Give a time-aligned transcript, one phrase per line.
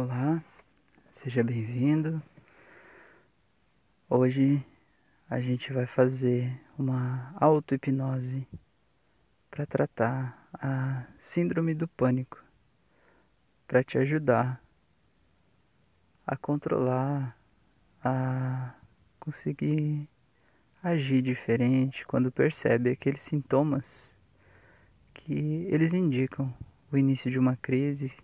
[0.00, 0.40] Olá,
[1.12, 2.22] seja bem-vindo.
[4.08, 4.64] Hoje
[5.28, 8.46] a gente vai fazer uma auto-hipnose
[9.50, 12.40] para tratar a síndrome do pânico,
[13.66, 14.62] para te ajudar
[16.24, 17.36] a controlar,
[18.00, 18.74] a
[19.18, 20.08] conseguir
[20.80, 24.16] agir diferente quando percebe aqueles sintomas
[25.12, 26.54] que eles indicam
[26.92, 28.16] o início de uma crise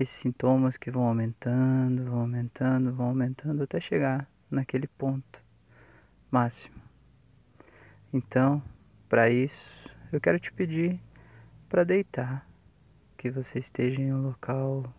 [0.00, 5.42] esses sintomas que vão aumentando, vão aumentando, vão aumentando até chegar naquele ponto
[6.30, 6.74] máximo.
[8.10, 8.62] Então,
[9.08, 10.98] para isso, eu quero te pedir
[11.68, 12.48] para deitar,
[13.16, 14.92] que você esteja em um local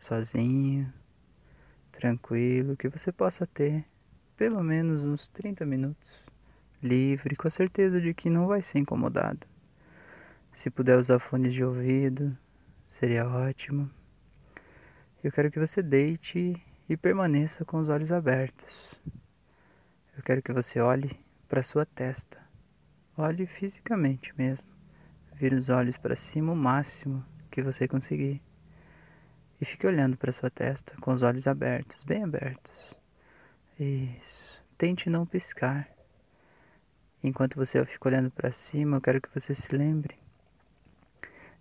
[0.00, 0.92] sozinho,
[1.92, 3.84] tranquilo, que você possa ter
[4.36, 6.24] pelo menos uns 30 minutos
[6.82, 9.46] livre, com a certeza de que não vai ser incomodado.
[10.52, 12.36] Se puder usar fones de ouvido,
[12.86, 13.90] seria ótimo.
[15.24, 18.94] Eu quero que você deite e permaneça com os olhos abertos.
[20.14, 22.38] Eu quero que você olhe para sua testa.
[23.16, 24.68] Olhe fisicamente mesmo.
[25.32, 28.42] Vire os olhos para cima o máximo que você conseguir.
[29.58, 32.94] E fique olhando para sua testa com os olhos abertos, bem abertos.
[33.80, 34.62] Isso.
[34.76, 35.88] Tente não piscar.
[37.22, 40.18] Enquanto você fica olhando para cima, eu quero que você se lembre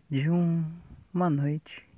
[0.09, 0.69] de um,
[1.13, 1.92] uma noite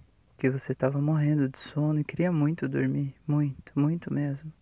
[0.45, 4.53] que você estava morrendo de sono e queria muito dormir, muito, muito mesmo.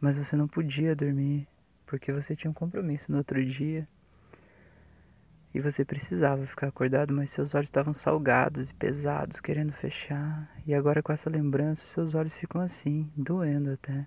[0.00, 1.46] Mas você não podia dormir
[1.86, 3.86] porque você tinha um compromisso no outro dia.
[5.54, 10.50] E você precisava ficar acordado, mas seus olhos estavam salgados e pesados, querendo fechar.
[10.66, 14.06] E agora com essa lembrança, seus olhos ficam assim, doendo até.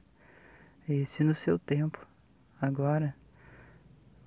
[0.89, 2.05] E se no seu tempo,
[2.59, 3.15] agora,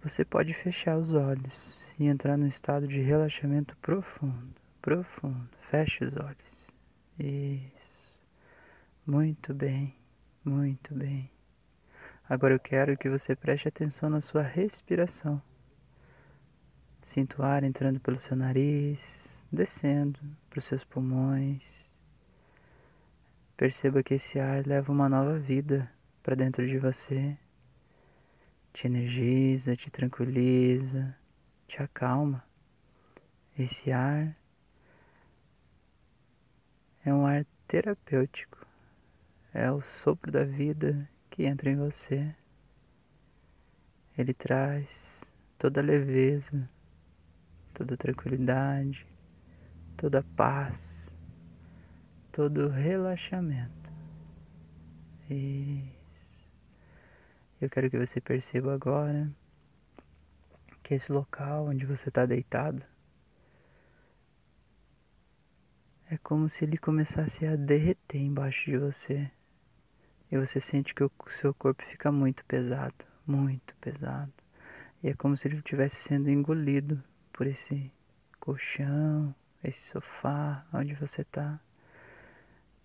[0.02, 5.50] você pode fechar os olhos e entrar num estado de relaxamento profundo, profundo.
[5.68, 6.67] Feche os olhos.
[7.18, 8.16] Isso.
[9.06, 9.96] Muito bem,
[10.44, 11.30] muito bem.
[12.28, 15.42] Agora eu quero que você preste atenção na sua respiração.
[17.02, 21.88] Sinta o ar entrando pelo seu nariz, descendo para os seus pulmões.
[23.56, 25.90] Perceba que esse ar leva uma nova vida
[26.22, 27.36] para dentro de você.
[28.72, 31.16] Te energiza, te tranquiliza,
[31.66, 32.44] te acalma.
[33.58, 34.36] Esse ar
[37.08, 38.66] é um ar terapêutico.
[39.52, 42.34] É o sopro da vida que entra em você.
[44.16, 45.24] Ele traz
[45.58, 46.68] toda a leveza,
[47.72, 49.06] toda a tranquilidade,
[49.96, 51.10] toda a paz,
[52.30, 53.90] todo o relaxamento.
[55.30, 56.48] Isso.
[57.60, 59.30] Eu quero que você perceba agora
[60.82, 62.82] que esse local onde você está deitado
[66.10, 69.30] É como se ele começasse a derreter embaixo de você.
[70.32, 74.32] E você sente que o seu corpo fica muito pesado, muito pesado.
[75.02, 77.92] E é como se ele estivesse sendo engolido por esse
[78.40, 81.60] colchão, esse sofá onde você está.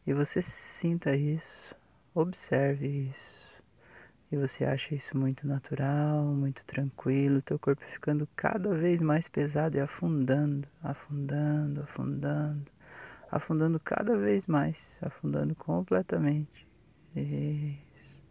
[0.06, 1.74] E você sinta isso,
[2.14, 3.48] observe isso.
[4.30, 9.78] E você acha isso muito natural, muito tranquilo, teu corpo ficando cada vez mais pesado
[9.78, 12.73] e afundando, afundando, afundando
[13.36, 16.68] afundando cada vez mais, afundando completamente.
[17.16, 18.22] Isso.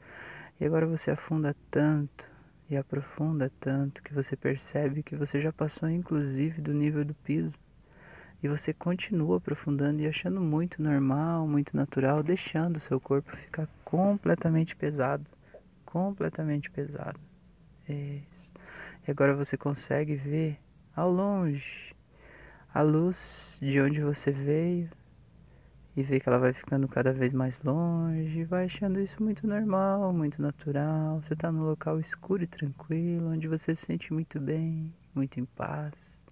[0.60, 2.30] E agora você afunda tanto
[2.70, 7.58] e aprofunda tanto que você percebe que você já passou inclusive do nível do piso.
[8.42, 13.68] E você continua aprofundando e achando muito normal, muito natural, deixando o seu corpo ficar
[13.84, 15.24] completamente pesado,
[15.84, 17.20] completamente pesado.
[17.88, 18.52] Isso.
[19.06, 20.58] E agora você consegue ver
[20.94, 21.94] ao longe
[22.74, 24.88] a luz de onde você veio
[25.94, 30.10] e ver que ela vai ficando cada vez mais longe, vai achando isso muito normal,
[30.12, 31.20] muito natural.
[31.22, 35.44] Você está num local escuro e tranquilo, onde você se sente muito bem, muito em
[35.44, 36.22] paz,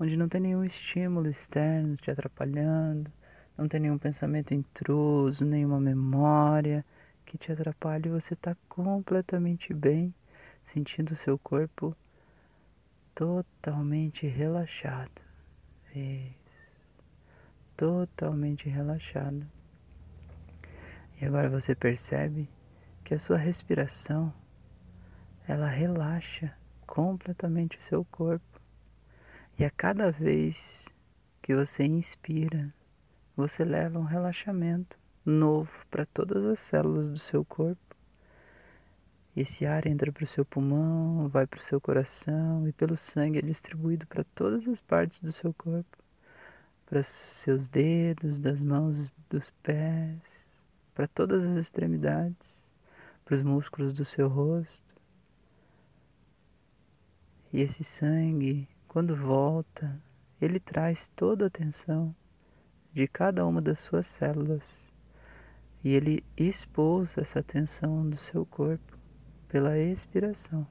[0.00, 3.12] onde não tem nenhum estímulo externo te atrapalhando,
[3.56, 6.82] não tem nenhum pensamento intruso, nenhuma memória
[7.26, 8.08] que te atrapalhe.
[8.08, 10.14] Você está completamente bem,
[10.64, 11.94] sentindo o seu corpo
[13.14, 15.27] totalmente relaxado.
[15.94, 16.34] Isso.
[17.76, 19.46] Totalmente relaxado.
[21.20, 22.48] E agora você percebe
[23.04, 24.32] que a sua respiração
[25.46, 26.52] ela relaxa
[26.86, 28.60] completamente o seu corpo.
[29.58, 30.86] E a cada vez
[31.42, 32.72] que você inspira,
[33.36, 37.87] você leva um relaxamento novo para todas as células do seu corpo.
[39.40, 43.38] Esse ar entra para o seu pulmão, vai para o seu coração e pelo sangue
[43.38, 45.96] é distribuído para todas as partes do seu corpo,
[46.84, 50.20] para seus dedos, das mãos, dos pés,
[50.92, 52.66] para todas as extremidades,
[53.24, 54.82] para os músculos do seu rosto.
[57.52, 60.02] E esse sangue, quando volta,
[60.40, 62.12] ele traz toda a atenção
[62.92, 64.92] de cada uma das suas células
[65.84, 68.97] e ele expulsa essa tensão do seu corpo
[69.48, 70.66] pela expiração.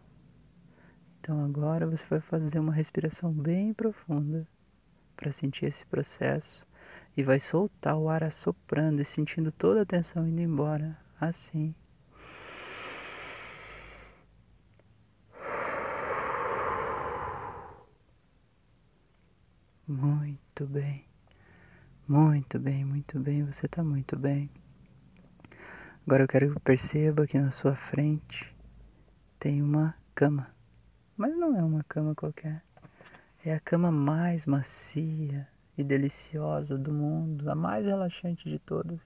[1.20, 4.48] Então agora você vai fazer uma respiração bem profunda
[5.16, 6.66] para sentir esse processo
[7.18, 11.74] e vai soltar o ar assoprando e sentindo toda a tensão indo embora, assim.
[19.88, 21.06] Muito bem.
[22.08, 24.50] Muito bem, muito bem, você está muito bem.
[26.06, 28.57] Agora eu quero que perceba que na sua frente
[29.40, 30.48] tem uma cama.
[31.16, 32.64] Mas não é uma cama qualquer.
[33.46, 35.48] É a cama mais macia
[35.78, 39.00] e deliciosa do mundo, a mais relaxante de todas.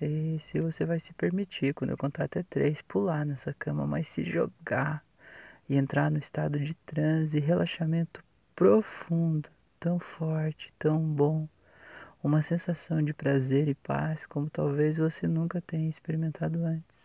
[0.00, 4.08] E se você vai se permitir, quando eu contar até três, pular nessa cama, mas
[4.08, 5.04] se jogar
[5.68, 8.24] e entrar no estado de transe relaxamento
[8.54, 9.48] profundo,
[9.78, 11.48] tão forte, tão bom
[12.22, 16.97] uma sensação de prazer e paz como talvez você nunca tenha experimentado antes.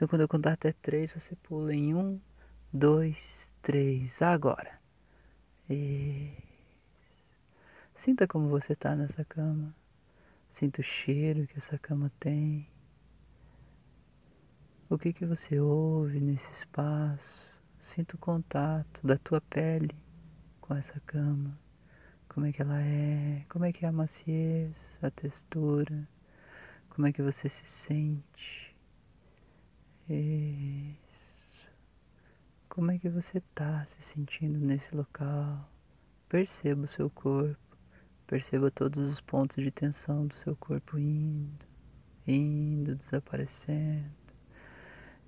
[0.00, 2.18] Então, quando eu contar até três, você pula em um,
[2.72, 4.80] dois, três, agora.
[5.68, 6.32] E
[7.94, 9.74] sinta como você está nessa cama.
[10.48, 12.66] Sinta o cheiro que essa cama tem.
[14.88, 17.46] O que que você ouve nesse espaço?
[17.78, 19.94] Sinta o contato da tua pele
[20.62, 21.54] com essa cama
[22.26, 26.08] como é que ela é, como é que é a maciez, a textura,
[26.88, 28.69] como é que você se sente.
[30.12, 31.68] Isso.
[32.68, 35.70] Como é que você está se sentindo nesse local?
[36.28, 37.76] Perceba o seu corpo,
[38.26, 41.64] perceba todos os pontos de tensão do seu corpo indo,
[42.26, 44.04] indo, desaparecendo.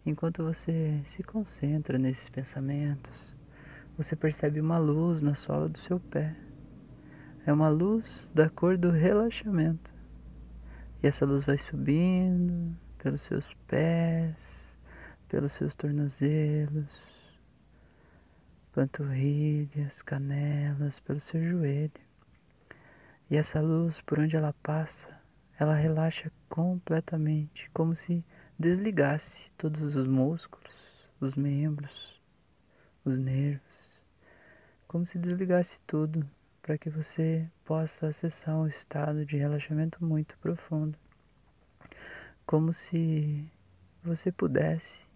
[0.05, 3.37] Enquanto você se concentra nesses pensamentos,
[3.97, 6.37] você percebe uma luz na sola do seu pé
[7.45, 9.93] é uma luz da cor do relaxamento.
[11.03, 14.62] E essa luz vai subindo pelos seus pés,
[15.33, 16.95] pelos seus tornozelos,
[18.75, 21.91] panturrilhas, canelas, pelo seu joelho.
[23.31, 25.09] E essa luz, por onde ela passa,
[25.59, 28.23] ela relaxa completamente, como se
[28.59, 32.21] desligasse todos os músculos, os membros,
[33.03, 33.99] os nervos,
[34.87, 36.29] como se desligasse tudo
[36.61, 40.99] para que você possa acessar um estado de relaxamento muito profundo.
[42.45, 43.51] Como se
[44.05, 45.11] você pudesse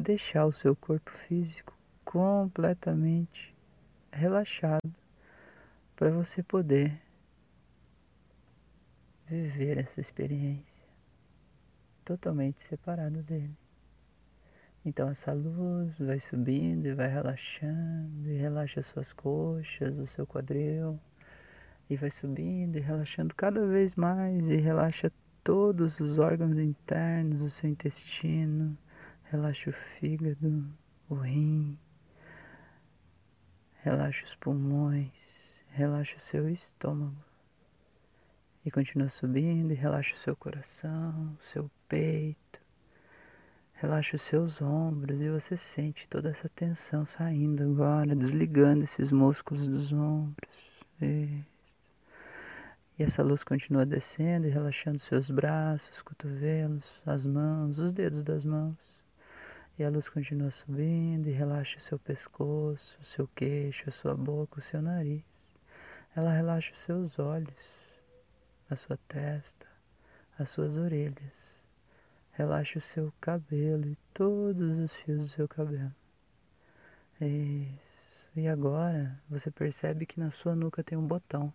[0.00, 3.54] deixar o seu corpo físico completamente
[4.10, 4.94] relaxado
[5.94, 7.00] para você poder
[9.26, 10.84] viver essa experiência
[12.04, 13.56] totalmente separado dele.
[14.84, 20.98] Então essa luz vai subindo e vai relaxando, e relaxa suas coxas, o seu quadril,
[21.88, 25.12] e vai subindo e relaxando cada vez mais, e relaxa
[25.44, 28.76] todos os órgãos internos, o seu intestino,
[29.30, 30.68] relaxa o fígado,
[31.08, 31.78] o rim,
[33.82, 37.24] relaxa os pulmões, relaxa o seu estômago.
[38.64, 42.60] E continua subindo e relaxa o seu coração, o seu peito
[43.80, 49.66] Relaxa os seus ombros e você sente toda essa tensão saindo agora, desligando esses músculos
[49.66, 50.54] dos ombros.
[51.00, 51.48] Isso.
[52.98, 58.44] E essa luz continua descendo e relaxando seus braços, cotovelos, as mãos, os dedos das
[58.44, 58.76] mãos.
[59.80, 64.14] E a luz continua subindo e relaxa o seu pescoço, o seu queixo, a sua
[64.14, 65.48] boca, o seu nariz.
[66.14, 67.48] Ela relaxa os seus olhos,
[68.68, 69.66] a sua testa,
[70.38, 71.64] as suas orelhas
[72.32, 75.94] Relaxe o seu cabelo e todos os fios do seu cabelo.
[77.18, 78.28] Isso.
[78.36, 81.50] E agora você percebe que na sua nuca tem um botão,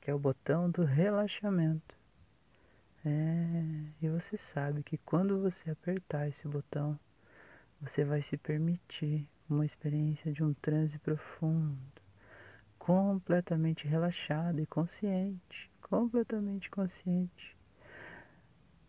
[0.00, 1.96] que é o botão do relaxamento.
[3.04, 3.64] É,
[4.00, 6.96] e você sabe que quando você apertar esse botão,
[7.80, 11.78] você vai se permitir uma experiência de um transe profundo,
[12.78, 17.56] completamente relaxado e consciente, completamente consciente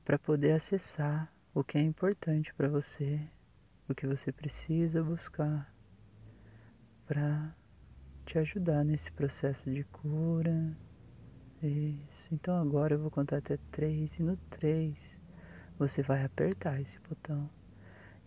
[0.03, 3.21] para poder acessar o que é importante para você,
[3.87, 5.73] o que você precisa buscar
[7.05, 7.55] para
[8.25, 10.77] te ajudar nesse processo de cura.
[11.61, 12.33] Isso.
[12.33, 15.17] Então agora eu vou contar até três e no três
[15.77, 17.49] você vai apertar esse botão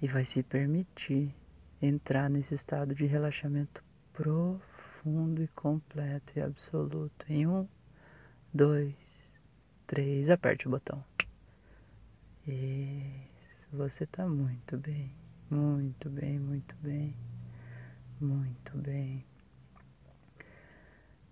[0.01, 1.35] e vai se permitir
[1.81, 3.83] entrar nesse estado de relaxamento
[4.13, 7.27] profundo e completo e absoluto.
[7.29, 7.67] Em um,
[8.53, 8.95] dois,
[9.87, 10.31] três.
[10.31, 11.05] Aperte o botão.
[12.47, 15.11] Isso, você está muito bem,
[15.51, 17.15] muito bem, muito bem,
[18.21, 19.25] muito bem.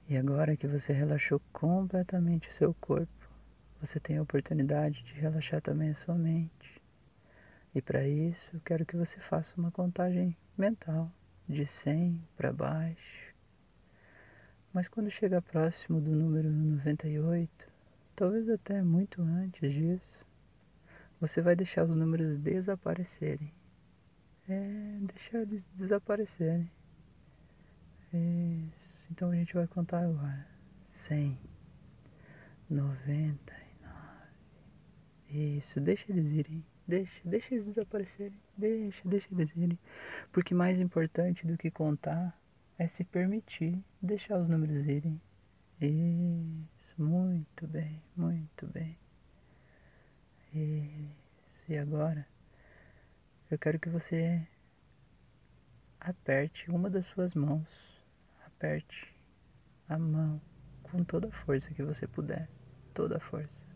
[0.09, 3.29] E agora que você relaxou completamente o seu corpo,
[3.81, 6.72] você tem a oportunidade de relaxar também a sua mente.
[7.75, 11.11] E para isso, eu quero que você faça uma contagem mental
[11.49, 13.35] de 100 para baixo.
[14.73, 17.69] Mas quando chega próximo do número 98,
[18.15, 20.19] talvez até muito antes disso,
[21.21, 23.53] você vai deixar os números desaparecerem.
[24.49, 26.71] É, deixar eles desaparecerem.
[28.13, 29.07] Isso.
[29.11, 30.47] Então a gente vai contar agora.
[30.87, 31.39] 100,
[32.69, 33.63] 99.
[35.31, 36.63] Isso, deixa eles irem.
[36.93, 38.39] Deixa, deixa eles desaparecerem.
[38.55, 39.79] Deixa, deixa eles irem.
[40.31, 42.39] Porque mais importante do que contar
[42.77, 45.19] é se permitir deixar os números irem.
[45.81, 48.99] Isso, muito bem, muito bem.
[50.53, 51.73] Isso.
[51.73, 52.27] E agora
[53.51, 54.47] eu quero que você
[55.99, 58.05] aperte uma das suas mãos.
[58.45, 59.17] Aperte
[59.89, 60.39] a mão
[60.83, 62.51] com toda a força que você puder.
[62.93, 63.72] Toda a força.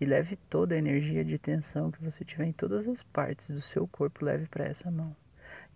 [0.00, 3.60] E leve toda a energia de tensão que você tiver em todas as partes do
[3.60, 5.14] seu corpo, leve para essa mão.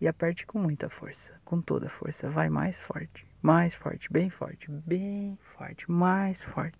[0.00, 2.28] E aperte com muita força, com toda a força.
[2.30, 6.78] Vai mais forte, mais forte, bem forte, bem forte, mais forte.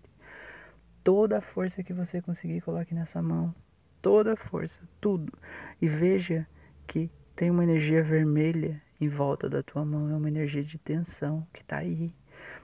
[1.02, 3.54] Toda a força que você conseguir, coloque nessa mão
[4.02, 5.32] toda a força, tudo.
[5.80, 6.46] E veja
[6.86, 11.46] que tem uma energia vermelha em volta da tua mão, é uma energia de tensão
[11.52, 12.12] que está aí.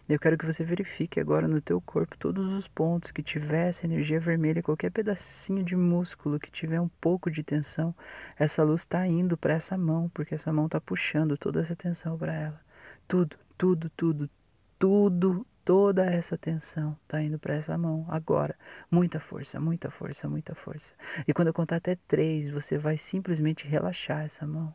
[0.08, 3.84] Eu quero que você verifique agora no teu corpo todos os pontos que tiver essa
[3.84, 7.94] energia vermelha, qualquer pedacinho de músculo que tiver um pouco de tensão,
[8.38, 12.16] essa luz está indo para essa mão, porque essa mão está puxando toda essa tensão
[12.16, 12.60] para ela.
[13.06, 14.30] Tudo, tudo, tudo,
[14.78, 18.56] tudo Toda essa tensão está indo para essa mão agora.
[18.90, 20.94] Muita força, muita força, muita força.
[21.26, 24.74] E quando eu contar até três, você vai simplesmente relaxar essa mão.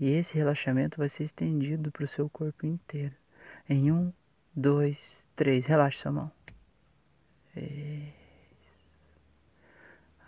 [0.00, 3.14] E esse relaxamento vai ser estendido para o seu corpo inteiro.
[3.68, 4.12] Em um,
[4.56, 5.66] dois, três.
[5.66, 6.32] Relaxe sua mão.
[7.54, 8.16] Isso.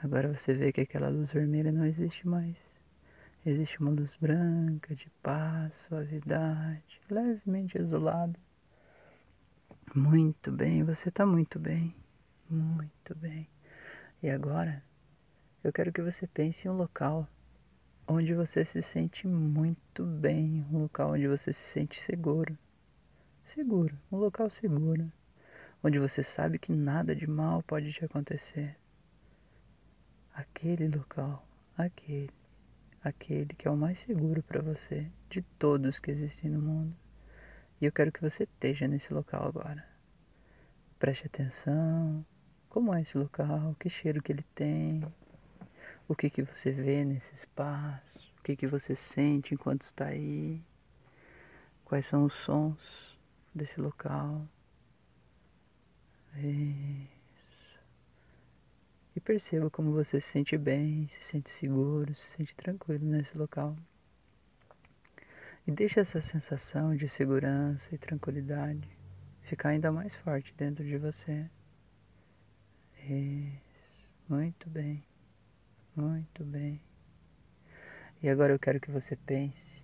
[0.03, 2.57] Agora você vê que aquela luz vermelha não existe mais.
[3.45, 8.39] Existe uma luz branca de paz, suavidade, levemente azulada
[9.95, 11.95] muito bem, você está muito bem.
[12.49, 13.49] Muito bem.
[14.23, 14.83] E agora,
[15.65, 17.27] eu quero que você pense em um local
[18.07, 22.57] onde você se sente muito bem, um local onde você se sente seguro.
[23.49, 25.11] Seguro, um local seguro,
[25.83, 28.77] onde você sabe que nada de mal pode te acontecer.
[30.35, 32.29] Aquele local, aquele,
[33.03, 36.95] aquele que é o mais seguro para você de todos que existem no mundo.
[37.81, 39.83] E eu quero que você esteja nesse local agora.
[40.99, 42.23] Preste atenção.
[42.69, 43.75] Como é esse local?
[43.81, 45.03] Que cheiro que ele tem?
[46.07, 48.31] O que que você vê nesse espaço?
[48.39, 50.63] O que que você sente enquanto está aí?
[51.87, 53.08] Quais são os sons
[53.55, 54.47] desse local?
[56.37, 57.81] Isso.
[59.17, 63.77] E perceba como você se sente bem, se sente seguro, se sente tranquilo nesse local.
[65.67, 68.89] E deixa essa sensação de segurança e tranquilidade
[69.43, 71.49] ficar ainda mais forte dentro de você.
[73.03, 75.03] Isso, muito bem,
[75.97, 76.81] muito bem.
[78.23, 79.83] E agora eu quero que você pense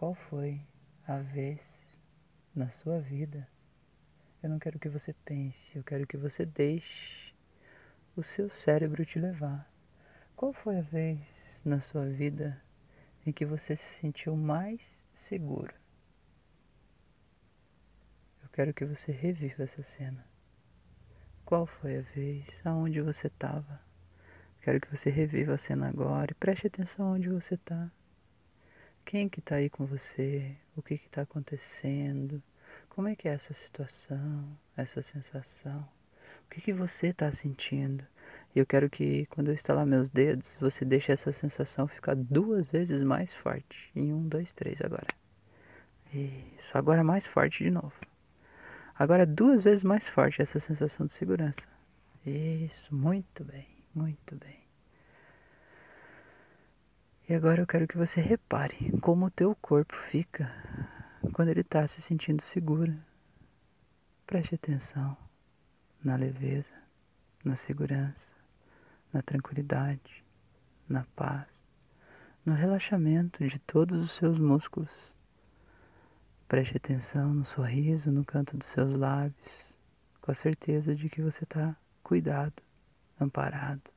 [0.00, 0.58] qual foi
[1.06, 1.94] a vez
[2.54, 3.46] na sua vida.
[4.42, 7.34] Eu não quero que você pense, eu quero que você deixe
[8.16, 9.70] o seu cérebro te levar.
[10.34, 12.58] Qual foi a vez na sua vida
[13.26, 15.74] em que você se sentiu mais seguro.
[18.42, 20.24] Eu quero que você reviva essa cena.
[21.44, 22.48] Qual foi a vez?
[22.64, 23.78] Aonde você estava?
[24.62, 27.92] Quero que você reviva a cena agora e preste atenção onde você está.
[29.10, 30.54] Quem que está aí com você?
[30.76, 32.40] O que está acontecendo?
[32.88, 35.80] Como é que é essa situação, essa sensação?
[36.46, 38.06] O que, que você está sentindo?
[38.54, 43.02] Eu quero que quando eu estalar meus dedos, você deixe essa sensação ficar duas vezes
[43.02, 43.90] mais forte.
[43.96, 45.08] Em um, dois, três agora.
[46.14, 47.98] Isso, agora mais forte de novo.
[48.96, 51.66] Agora duas vezes mais forte essa sensação de segurança.
[52.24, 54.59] Isso, muito bem, muito bem.
[57.30, 60.52] E agora eu quero que você repare como o teu corpo fica
[61.32, 62.92] quando ele está se sentindo seguro.
[64.26, 65.16] Preste atenção
[66.02, 66.74] na leveza,
[67.44, 68.32] na segurança
[69.12, 70.24] na tranquilidade,
[70.88, 71.46] na paz,
[72.44, 74.90] no relaxamento de todos os seus músculos.
[76.48, 79.36] Preste atenção no sorriso no canto dos seus lábios,
[80.20, 82.60] com a certeza de que você está cuidado,
[83.20, 83.88] amparado,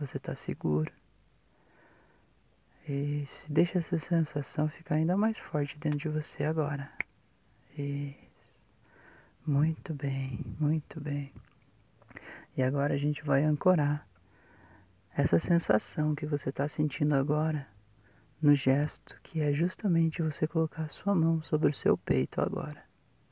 [0.00, 0.97] você está seguro.
[2.88, 3.44] Isso.
[3.52, 6.90] Deixa essa sensação ficar ainda mais forte dentro de você agora.
[7.76, 8.56] Isso.
[9.46, 11.30] Muito bem, muito bem.
[12.56, 14.08] E agora a gente vai ancorar
[15.14, 17.68] essa sensação que você está sentindo agora
[18.40, 22.82] no gesto, que é justamente você colocar a sua mão sobre o seu peito agora.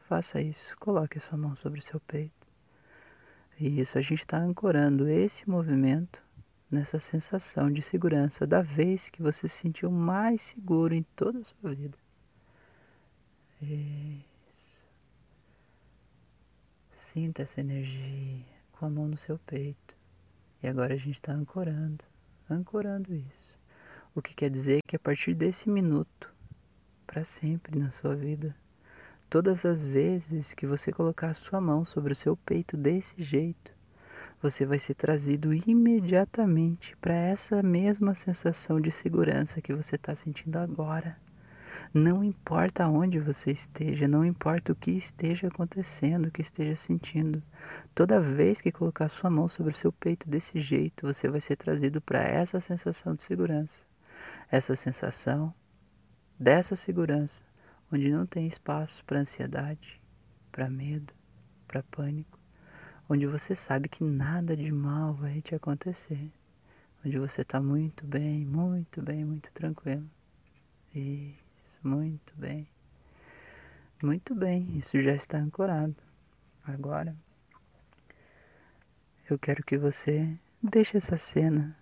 [0.01, 2.47] Faça isso, coloque a sua mão sobre o seu peito.
[3.59, 6.26] Isso a gente está ancorando esse movimento
[6.71, 11.45] nessa sensação de segurança da vez que você se sentiu mais seguro em toda a
[11.45, 11.97] sua vida.
[13.63, 14.27] Isso.
[16.93, 19.97] Sinta essa energia com a mão no seu peito.
[20.63, 22.05] E agora a gente está ancorando,
[22.51, 23.57] ancorando isso.
[24.15, 26.35] O que quer dizer que a partir desse minuto,
[27.07, 28.57] para sempre na sua vida,
[29.29, 33.76] todas as vezes que você colocar a sua mão sobre o seu peito desse jeito,
[34.41, 40.57] você vai ser trazido imediatamente para essa mesma sensação de segurança que você está sentindo
[40.57, 41.17] agora.
[41.93, 47.43] Não importa onde você esteja, não importa o que esteja acontecendo, o que esteja sentindo.
[47.95, 51.57] Toda vez que colocar sua mão sobre o seu peito desse jeito, você vai ser
[51.57, 53.87] trazido para essa sensação de segurança
[54.51, 55.53] essa sensação
[56.39, 57.43] dessa segurança,
[57.93, 60.01] onde não tem espaço para ansiedade,
[60.53, 61.13] para medo,
[61.67, 62.36] para pânico,
[63.09, 66.31] onde você sabe que nada de mal vai te acontecer,
[67.05, 70.09] onde você está muito bem, muito bem, muito tranquilo.
[70.95, 72.67] Isso, muito bem.
[74.03, 75.97] Muito bem, isso já está ancorado.
[76.65, 77.17] Agora,
[79.31, 81.77] eu quero que você deixe essa cena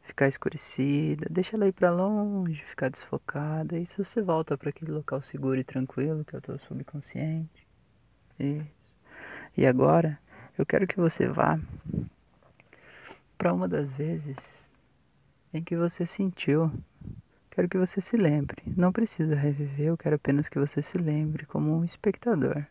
[0.00, 3.78] ficar escurecida, deixa ela ir para longe, ficar desfocada.
[3.78, 7.66] E se você volta para aquele local seguro e tranquilo, que é o teu subconsciente.
[8.38, 8.66] Isso.
[9.56, 10.18] E agora,
[10.58, 11.58] eu quero que você vá
[13.36, 14.70] para uma das vezes
[15.52, 16.72] em que você sentiu.
[17.50, 18.62] Quero que você se lembre.
[18.76, 22.64] Não precisa reviver, eu quero apenas que você se lembre como um espectador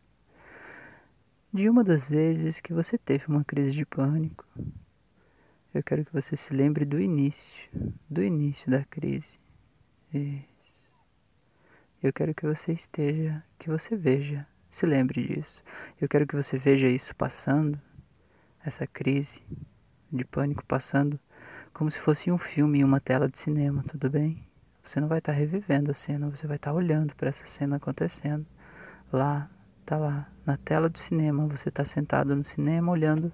[1.54, 4.46] de uma das vezes que você teve uma crise de pânico,
[5.74, 7.70] eu quero que você se lembre do início,
[8.10, 9.40] do início da crise.
[10.14, 10.46] Isso.
[12.02, 15.62] Eu quero que você esteja, que você veja, se lembre disso.
[16.00, 17.80] Eu quero que você veja isso passando,
[18.66, 19.44] essa crise
[20.12, 21.20] de pânico passando,
[21.74, 24.48] como se fosse um filme em uma tela de cinema, tudo bem?
[24.84, 28.46] Você não vai estar revivendo a cena, você vai estar olhando para essa cena acontecendo.
[29.12, 29.50] Lá,
[29.86, 33.32] tá lá, na tela do cinema, você está sentado no cinema olhando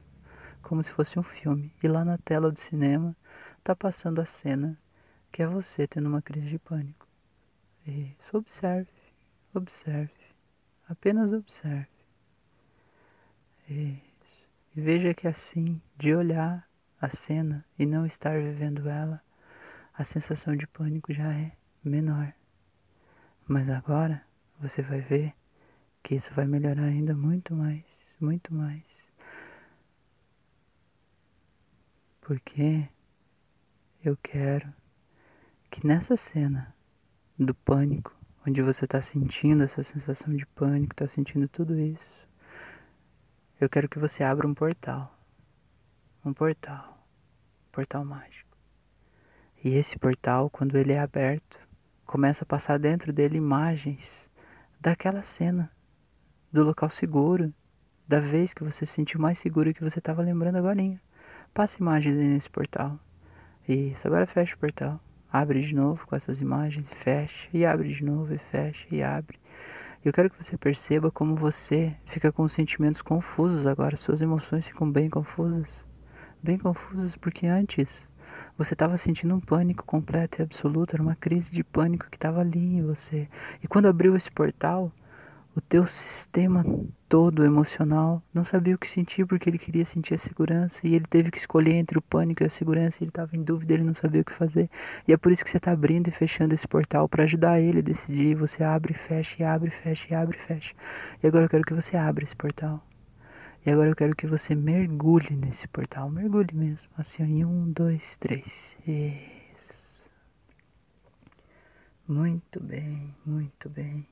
[0.61, 1.73] como se fosse um filme.
[1.81, 3.15] E lá na tela do cinema
[3.63, 4.77] tá passando a cena
[5.31, 7.07] que é você tendo uma crise de pânico.
[7.85, 8.89] Isso, observe,
[9.53, 10.26] observe,
[10.87, 11.87] apenas observe.
[13.69, 14.47] Isso.
[14.75, 16.67] E veja que assim, de olhar
[16.99, 19.21] a cena e não estar vivendo ela,
[19.93, 21.51] a sensação de pânico já é
[21.83, 22.33] menor.
[23.47, 24.23] Mas agora
[24.59, 25.33] você vai ver
[26.03, 27.83] que isso vai melhorar ainda muito mais,
[28.19, 28.83] muito mais.
[32.21, 32.87] Porque
[34.03, 34.73] eu quero
[35.69, 36.73] que nessa cena
[37.37, 38.16] do pânico,
[38.47, 42.27] onde você está sentindo essa sensação de pânico, está sentindo tudo isso,
[43.59, 45.13] eu quero que você abra um portal.
[46.23, 47.05] Um portal.
[47.67, 48.55] Um portal mágico.
[49.63, 51.59] E esse portal, quando ele é aberto,
[52.05, 54.29] começa a passar dentro dele imagens
[54.79, 55.69] daquela cena,
[56.51, 57.53] do local seguro,
[58.07, 61.01] da vez que você se sentiu mais seguro que você estava lembrando agora.
[61.53, 62.97] Passa imagens aí nesse portal.
[63.67, 65.01] Isso, agora fecha o portal.
[65.31, 69.37] Abre de novo com essas imagens, fecha, e abre de novo, e fecha, e abre.
[70.03, 74.89] Eu quero que você perceba como você fica com sentimentos confusos agora, suas emoções ficam
[74.89, 75.85] bem confusas.
[76.41, 78.09] Bem confusas porque antes
[78.57, 82.39] você estava sentindo um pânico completo e absoluto, era uma crise de pânico que estava
[82.39, 83.27] ali em você.
[83.61, 84.91] E quando abriu esse portal,
[85.57, 86.63] o teu sistema
[87.09, 91.05] todo emocional não sabia o que sentir porque ele queria sentir a segurança e ele
[91.09, 92.99] teve que escolher entre o pânico e a segurança.
[93.01, 94.69] Ele estava em dúvida, ele não sabia o que fazer.
[95.07, 97.79] E é por isso que você está abrindo e fechando esse portal para ajudar ele
[97.79, 98.35] a decidir.
[98.35, 100.75] Você abre, fecha, abre, fecha, e abre, fecha.
[101.23, 102.85] E agora eu quero que você abra esse portal.
[103.65, 106.07] E agora eu quero que você mergulhe nesse portal.
[106.07, 106.87] Mergulhe mesmo.
[106.95, 108.77] Assim, em um, dois, três.
[108.85, 110.07] Isso.
[112.07, 114.07] Muito bem, muito bem.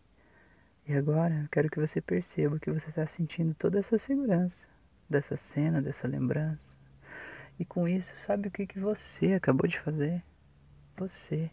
[0.88, 4.68] E agora eu quero que você perceba que você está sentindo toda essa segurança
[5.10, 6.76] dessa cena, dessa lembrança.
[7.58, 10.24] E com isso, sabe o que, que você acabou de fazer?
[10.98, 11.50] Você.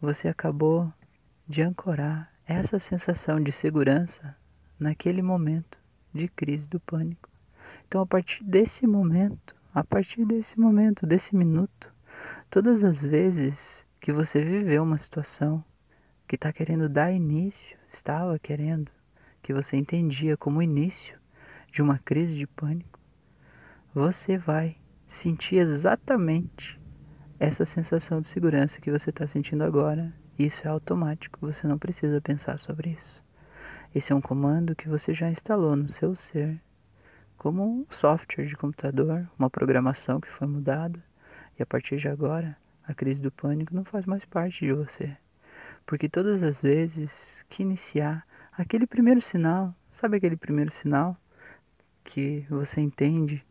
[0.00, 0.92] Você acabou
[1.46, 4.36] de ancorar essa sensação de segurança
[4.78, 5.78] naquele momento
[6.12, 7.30] de crise do pânico.
[7.86, 11.92] Então, a partir desse momento, a partir desse momento, desse minuto,
[12.50, 15.64] todas as vezes que você viveu uma situação
[16.28, 18.92] que está querendo dar início, estava querendo,
[19.42, 21.18] que você entendia como início
[21.72, 23.00] de uma crise de pânico,
[23.94, 26.78] você vai sentir exatamente
[27.40, 30.12] essa sensação de segurança que você está sentindo agora.
[30.38, 33.24] Isso é automático, você não precisa pensar sobre isso.
[33.94, 36.60] Esse é um comando que você já instalou no seu ser,
[37.38, 41.02] como um software de computador, uma programação que foi mudada,
[41.58, 42.54] e a partir de agora,
[42.86, 45.16] a crise do pânico não faz mais parte de você.
[45.88, 51.16] Porque todas as vezes que iniciar aquele primeiro sinal, sabe aquele primeiro sinal
[52.04, 53.42] que você entende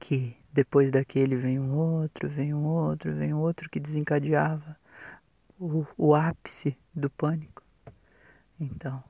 [0.00, 4.76] que depois daquele vem um outro, vem um outro, vem um outro que desencadeava
[5.60, 7.62] o, o ápice do pânico?
[8.58, 9.00] Então,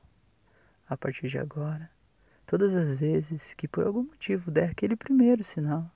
[0.86, 1.90] a partir de agora,
[2.44, 5.90] todas as vezes que por algum motivo der aquele primeiro sinal,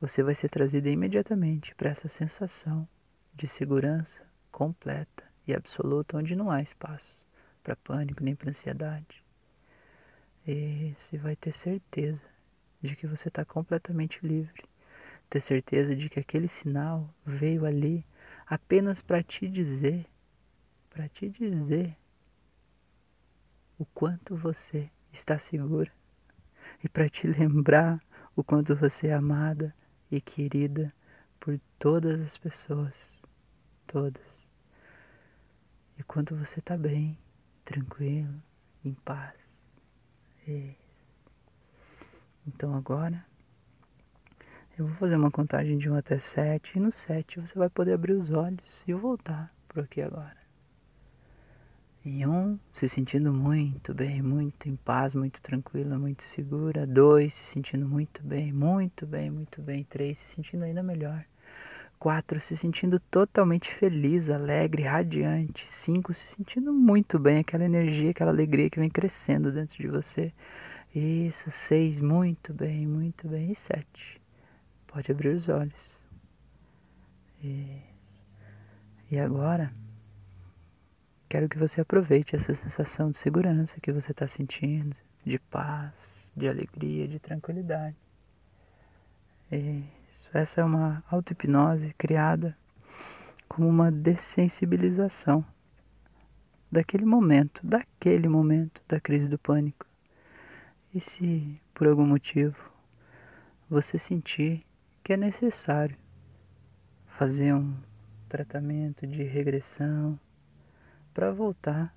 [0.00, 2.86] você vai ser trazido imediatamente para essa sensação
[3.34, 7.24] de segurança completa e absoluta, onde não há espaço
[7.62, 9.24] para pânico nem para ansiedade.
[10.44, 12.20] E você vai ter certeza
[12.82, 14.64] de que você está completamente livre.
[15.30, 18.04] Ter certeza de que aquele sinal veio ali
[18.48, 20.04] apenas para te dizer,
[20.90, 21.96] para te dizer
[23.78, 25.92] o quanto você está segura
[26.82, 28.02] e para te lembrar
[28.34, 29.72] o quanto você é amada
[30.10, 30.92] e querida
[31.38, 33.16] por todas as pessoas,
[33.86, 34.37] todas.
[35.98, 37.18] E quanto você está bem,
[37.64, 38.34] tranquilo,
[38.84, 39.60] em paz.
[40.46, 40.74] E...
[42.46, 43.26] Então agora
[44.78, 47.94] eu vou fazer uma contagem de 1 até 7 e no 7 você vai poder
[47.94, 50.38] abrir os olhos e voltar por aqui agora.
[52.04, 56.86] Em um, se sentindo muito bem, muito em paz, muito tranquila, muito segura.
[56.86, 59.82] Dois, se sentindo muito bem, muito bem, muito bem.
[59.82, 61.24] Três, se sentindo ainda melhor.
[61.98, 65.70] Quatro, se sentindo totalmente feliz, alegre, radiante.
[65.70, 70.32] Cinco, se sentindo muito bem, aquela energia, aquela alegria que vem crescendo dentro de você.
[70.94, 73.50] Isso, seis, muito bem, muito bem.
[73.52, 74.20] E sete,
[74.86, 75.98] pode abrir os olhos.
[77.42, 77.88] Isso.
[79.10, 79.72] E agora
[81.28, 86.48] Quero que você aproveite essa sensação de segurança que você está sentindo, de paz, de
[86.48, 87.96] alegria, de tranquilidade.
[89.52, 89.97] Isso.
[90.32, 92.56] Essa é uma auto-hipnose criada
[93.48, 95.44] como uma dessensibilização
[96.70, 99.86] daquele momento, daquele momento da crise do pânico.
[100.94, 102.56] E se por algum motivo
[103.70, 104.62] você sentir
[105.02, 105.96] que é necessário
[107.06, 107.74] fazer um
[108.28, 110.20] tratamento de regressão,
[111.14, 111.92] para voltar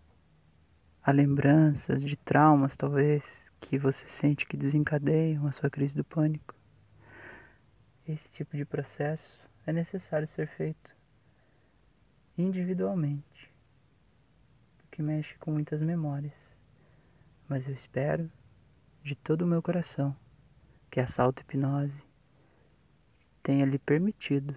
[1.04, 6.61] a lembranças de traumas, talvez, que você sente que desencadeiam a sua crise do pânico.
[8.08, 10.96] Esse tipo de processo é necessário ser feito
[12.38, 13.54] individualmente,
[14.78, 16.34] porque mexe com muitas memórias.
[17.48, 18.32] Mas eu espero
[19.04, 20.16] de todo o meu coração
[20.90, 22.04] que essa auto-hipnose
[23.44, 24.56] tenha lhe permitido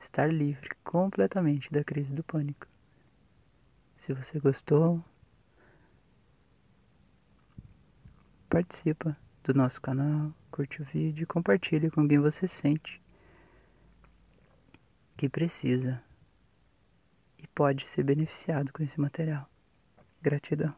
[0.00, 2.66] estar livre completamente da crise do pânico.
[3.96, 5.04] Se você gostou,
[8.48, 9.16] participa
[9.48, 13.00] do nosso canal, curte o vídeo e compartilhe com quem você sente
[15.16, 16.02] que precisa
[17.38, 19.48] e pode ser beneficiado com esse material.
[20.20, 20.74] Gratidão.